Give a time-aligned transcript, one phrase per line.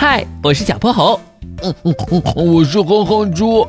[0.00, 1.20] 嗨，我是小泼猴。
[1.62, 3.68] 嗯嗯嗯，我是哼哼猪。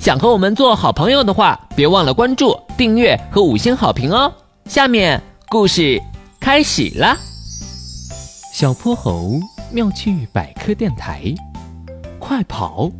[0.00, 4.34] 想和我们做好朋友的话，别忘了关注、订阅和五星好评哦。
[4.64, 6.02] 下面故事
[6.40, 7.16] 开始啦。
[8.52, 9.38] 小泼猴
[9.70, 11.32] 妙趣百科电台，
[12.18, 12.90] 快跑！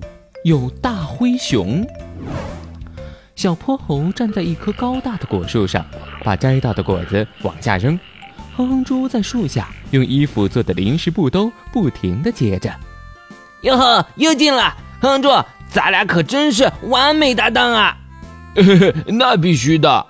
[0.45, 1.85] 有大灰熊。
[3.35, 5.85] 小泼猴站在一棵高大的果树上，
[6.23, 7.99] 把摘到的果子往下扔。
[8.57, 12.75] 哼哼猪在树下用衣服做的临时布兜不停地接着。
[13.63, 14.75] 哟呵，又进了！
[15.01, 15.29] 哼住，
[15.71, 17.97] 咱俩可真是完美搭档啊！
[19.07, 20.07] 那必须的。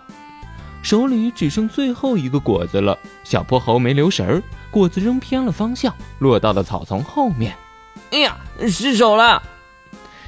[0.82, 7.54] 手里只剩最后一个果子了，小泼猴没留神儿，果子扔偏了方向，落到了草丛后面。
[8.12, 8.36] 哎呀，
[8.68, 9.42] 失手了！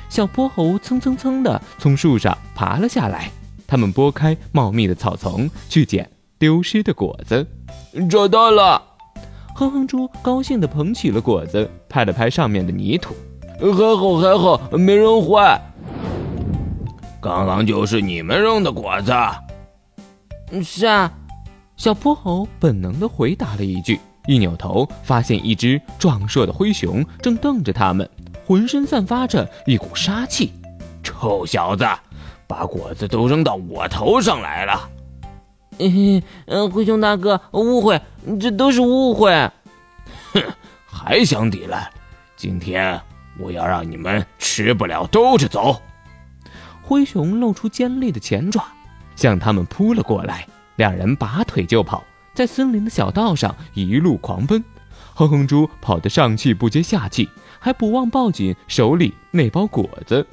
[0.09, 3.30] 小泼猴蹭蹭蹭的从树上爬了下来，
[3.66, 7.47] 他们拨开茂密的草丛去捡丢失的果子。
[8.11, 8.83] 找到了！
[9.55, 13.14] 哼哼猪高兴地捧起了果子，拍了拍上面的泥土。
[13.61, 15.61] 还好还好，没扔坏。
[17.20, 19.12] 刚刚就是你们扔的果子。
[20.62, 21.12] 是啊，
[21.77, 28.08] 小泼猴本能地回答了一句，一扭头发现一只壮硕的灰熊正瞪着他们。
[28.45, 30.53] 浑身散发着一股杀气，
[31.03, 31.86] 臭小子，
[32.48, 34.89] 把果子都扔到我头上来了！
[35.91, 38.00] 嘿 嘿，灰熊大哥，误会，
[38.41, 39.33] 这都是误会。
[40.33, 40.42] 哼，
[40.86, 41.91] 还想抵赖？
[42.36, 43.00] 今天
[43.39, 45.80] 我要让你们吃不了兜着走！
[46.83, 48.64] 灰熊露出尖利的前爪，
[49.16, 50.47] 向他们扑了过来。
[50.77, 54.62] 两人拔腿就跑，在森林的小道上一路狂奔。
[55.14, 57.28] 哼哼猪跑得上气不接下气。
[57.64, 60.27] 还不忘抱紧手里那包果子，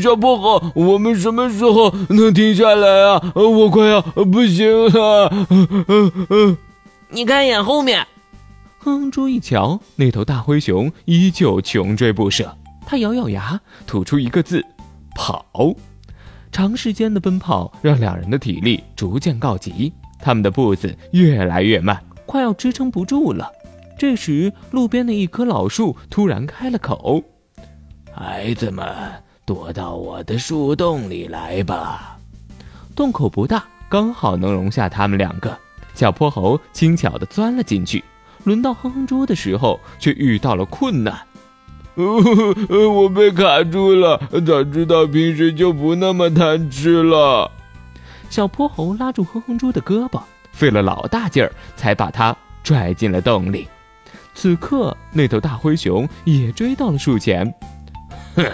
[0.00, 3.32] 小薄荷，我们什么时候能停下来啊？
[3.34, 5.46] 我快要不行了！
[7.10, 8.06] 你看一眼后面，
[8.78, 12.54] 哼哼猪一瞧，那头大灰熊依旧穷追不舍。
[12.86, 14.64] 他咬咬牙，吐出一个字：
[15.14, 15.44] 跑。
[16.50, 23.50] 长时间的奔跑让两人的体力逐渐告急，他们的步子越来越慢，快要支撑不住了。
[23.98, 27.22] 这时，路边的一棵老树突然开了口
[28.14, 28.86] ：“孩子们，
[29.48, 32.18] 躲到我的树洞里来吧。”
[32.94, 35.56] 洞口不大，刚好能容下他们两个。
[35.94, 38.04] 小泼猴轻巧地钻了进去。
[38.44, 41.18] 轮到哼哼猪的时候，却遇到了困难。
[41.94, 47.50] 我被卡住了，早知道平时就不那么贪吃了。
[48.28, 50.20] 小泼猴拉住哼哼猪的胳膊，
[50.52, 53.66] 费了老大劲儿，才把他拽进了洞里。
[54.34, 57.52] 此刻，那头大灰熊也追到了树前。
[58.36, 58.44] 哼，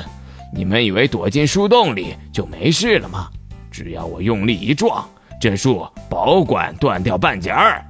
[0.52, 3.28] 你们以为躲进树洞里就没事了吗？
[3.70, 5.04] 只要我用力一撞，
[5.40, 7.84] 这树保管断掉半截儿。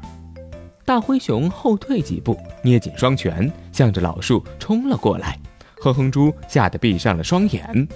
[0.84, 5.38] 大灰熊后退几步，捏紧双拳，向着老树冲了过来。
[5.80, 7.88] 哼哼猪吓得闭上了双眼。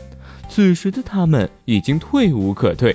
[0.48, 2.94] 此时的他们已经退无可退。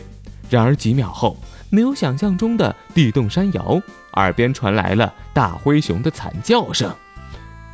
[0.50, 1.35] 然而几秒后，
[1.72, 3.81] 没有想象中的地动山摇。
[4.13, 6.91] 耳边传来了大灰熊的惨叫声，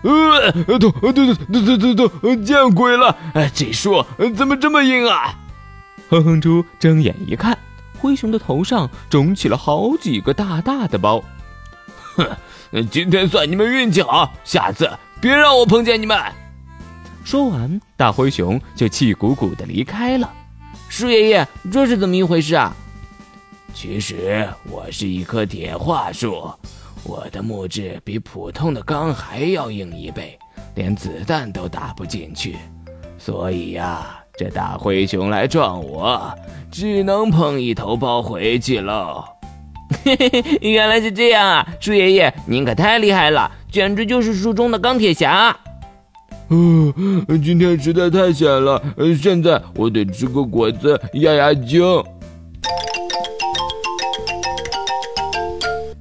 [0.02, 3.16] 呃，痛，痛，痛，痛，痛，痛，见鬼了！
[3.34, 4.06] 哎，这树
[4.36, 5.38] 怎么这么硬啊？
[6.10, 7.58] 哼哼猪睁眼一看，
[8.00, 11.24] 灰熊的头上肿起了好几个大大的包。
[12.16, 12.28] 哼，
[12.90, 14.90] 今天算你们运气好，下次
[15.20, 16.18] 别让我碰见你们。
[17.24, 20.32] 说完，大灰熊就气鼓鼓的离开了。
[20.88, 22.74] 树爷爷，这是怎么一回事啊？
[23.74, 26.52] 其实我是一棵铁桦树，
[27.04, 30.38] 我的木质比普通的钢还要硬一倍，
[30.76, 32.58] 连子弹都打不进去。
[33.18, 36.34] 所以呀，这大灰熊来撞我，
[36.72, 39.24] 只能碰一头包回去喽。
[40.04, 45.56] 嘿 嘿嘿，原来是这样啊，树爷爷，您可太厉害了，简直就是树中的钢铁侠。
[46.50, 46.94] 嗯，
[47.44, 48.82] 今天实在太险了，
[49.20, 51.82] 现在我得吃个果子压压惊。